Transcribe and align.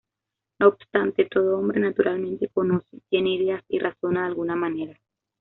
No 0.59 0.69
obstante, 0.69 1.25
todo 1.29 1.59
hombre 1.59 1.79
naturalmente 1.79 2.49
conoce, 2.51 3.03
tiene 3.09 3.35
ideas 3.35 3.63
y 3.67 3.77
razona 3.77 4.21
de 4.21 4.27
alguna 4.29 4.55
manera. 4.55 4.99